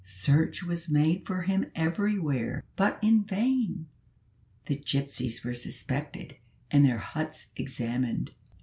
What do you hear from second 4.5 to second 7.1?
The gypsies were suspected, and their